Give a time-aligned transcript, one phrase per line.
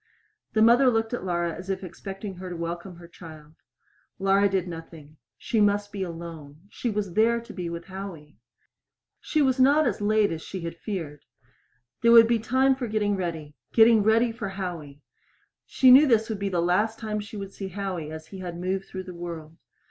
[0.53, 3.53] The mother looked at Laura, as if expecting her to welcome her child.
[4.17, 5.17] Laura did nothing.
[5.37, 6.61] She must be alone.
[6.69, 8.39] She was there to be with Howie.
[9.19, 11.21] She was not as late as she had feared.
[12.01, 15.03] There would be time for getting ready getting ready for Howie!
[15.67, 18.57] She knew this would be the last time she would see Howie as he had
[18.59, 19.55] moved through the world.